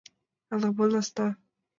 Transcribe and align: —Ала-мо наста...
—Ала-мо 0.51 0.85
наста... 0.93 1.25